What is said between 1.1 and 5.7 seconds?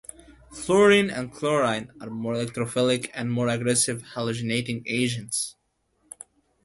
and chlorine are more electrophilic and are more aggressive halogenating agents.